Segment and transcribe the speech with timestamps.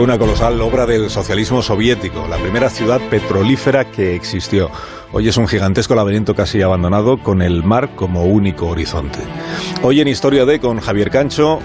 [0.00, 4.70] una colosal obra del socialismo soviético, la primera ciudad petrolífera que existió.
[5.12, 9.18] Hoy es un gigantesco laberinto casi abandonado con el mar como único horizonte.
[9.82, 11.58] Hoy en Historia de con Javier Cancho,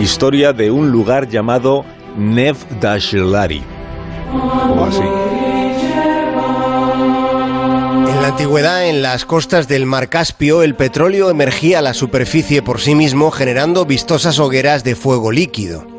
[0.00, 1.84] historia de un lugar llamado
[2.16, 3.62] Nevdashlari.
[4.78, 5.02] O así.
[8.10, 12.62] En la antigüedad, en las costas del mar Caspio, el petróleo emergía a la superficie
[12.62, 15.91] por sí mismo generando vistosas hogueras de fuego líquido.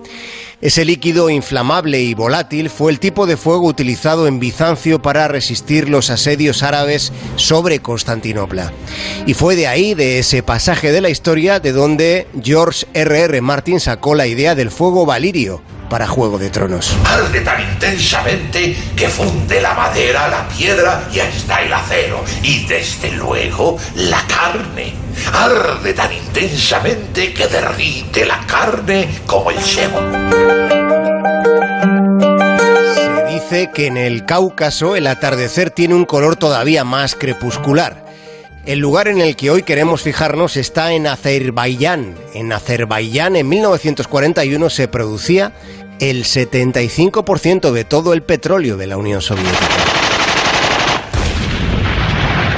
[0.64, 5.90] Ese líquido inflamable y volátil fue el tipo de fuego utilizado en Bizancio para resistir
[5.90, 8.72] los asedios árabes sobre Constantinopla.
[9.26, 13.26] Y fue de ahí, de ese pasaje de la historia, de donde George R.R.
[13.26, 13.42] R.
[13.42, 15.62] Martin sacó la idea del fuego valirio
[15.94, 16.98] para Juego de Tronos.
[17.06, 22.26] Arde tan intensamente que funde la madera, la piedra y hasta el acero.
[22.42, 24.96] Y desde luego la carne.
[25.32, 30.00] Arde tan intensamente que derrite la carne como el sebo.
[32.96, 38.04] Se dice que en el Cáucaso el atardecer tiene un color todavía más crepuscular.
[38.66, 42.16] El lugar en el que hoy queremos fijarnos está en Azerbaiyán.
[42.34, 45.52] En Azerbaiyán en 1941 se producía
[46.00, 49.68] el 75% de todo el petróleo de la Unión Soviética.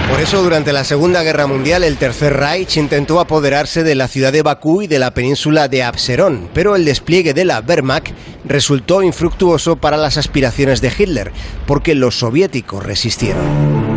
[0.10, 4.32] Por eso, durante la Segunda Guerra Mundial, el Tercer Reich intentó apoderarse de la ciudad
[4.32, 8.14] de Bakú y de la península de Abserón, pero el despliegue de la Wehrmacht
[8.46, 11.32] resultó infructuoso para las aspiraciones de Hitler,
[11.66, 13.95] porque los soviéticos resistieron.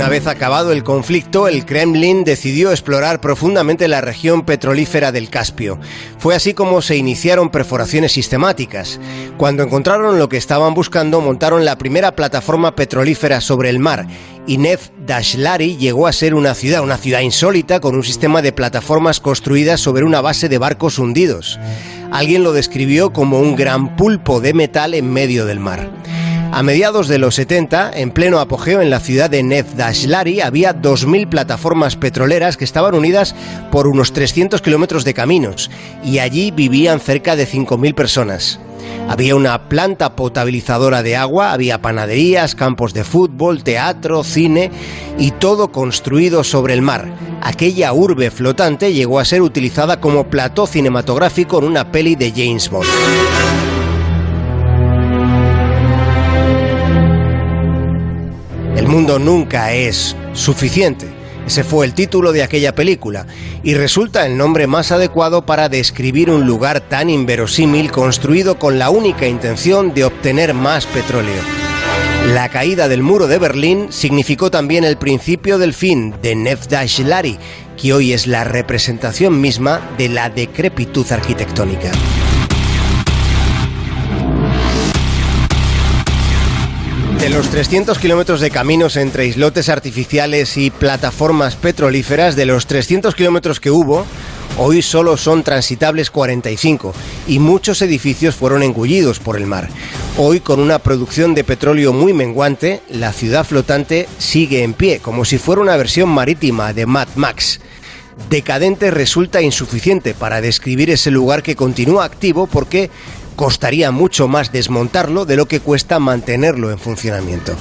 [0.00, 5.78] Una vez acabado el conflicto, el Kremlin decidió explorar profundamente la región petrolífera del Caspio.
[6.16, 8.98] Fue así como se iniciaron perforaciones sistemáticas.
[9.36, 14.06] Cuando encontraron lo que estaban buscando, montaron la primera plataforma petrolífera sobre el mar
[14.46, 14.58] y
[15.06, 19.80] Dashlari llegó a ser una ciudad, una ciudad insólita con un sistema de plataformas construidas
[19.80, 21.60] sobre una base de barcos hundidos.
[22.10, 25.90] Alguien lo describió como un gran pulpo de metal en medio del mar.
[26.52, 31.28] A mediados de los 70, en pleno apogeo en la ciudad de Nefdashlari, había 2.000
[31.28, 33.36] plataformas petroleras que estaban unidas
[33.70, 35.70] por unos 300 kilómetros de caminos
[36.02, 38.58] y allí vivían cerca de 5.000 personas.
[39.08, 44.72] Había una planta potabilizadora de agua, había panaderías, campos de fútbol, teatro, cine
[45.18, 47.12] y todo construido sobre el mar.
[47.42, 52.68] Aquella urbe flotante llegó a ser utilizada como plató cinematográfico en una peli de James
[52.68, 52.88] Bond.
[58.90, 61.06] Mundo nunca es suficiente.
[61.46, 63.26] Ese fue el título de aquella película
[63.62, 68.90] y resulta el nombre más adecuado para describir un lugar tan inverosímil construido con la
[68.90, 71.40] única intención de obtener más petróleo.
[72.34, 77.38] La caída del muro de Berlín significó también el principio del fin de Nefdashlari,
[77.80, 81.90] que hoy es la representación misma de la decrepitud arquitectónica.
[87.20, 93.14] De los 300 kilómetros de caminos entre islotes artificiales y plataformas petrolíferas, de los 300
[93.14, 94.06] kilómetros que hubo,
[94.56, 96.94] hoy solo son transitables 45
[97.28, 99.68] y muchos edificios fueron engullidos por el mar.
[100.16, 105.26] Hoy, con una producción de petróleo muy menguante, la ciudad flotante sigue en pie, como
[105.26, 107.60] si fuera una versión marítima de Mad Max.
[108.28, 112.90] Decadente resulta insuficiente para describir ese lugar que continúa activo porque
[113.36, 117.54] costaría mucho más desmontarlo de lo que cuesta mantenerlo en funcionamiento.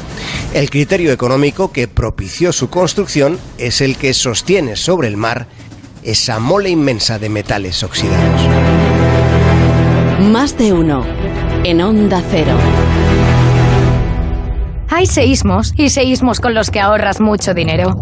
[0.53, 5.47] El criterio económico que propició su construcción es el que sostiene sobre el mar
[6.03, 8.41] esa mole inmensa de metales oxidados.
[10.22, 11.06] Más de uno
[11.63, 12.57] en onda cero.
[14.91, 18.00] Hay seísmos y seísmos con los que ahorras mucho dinero.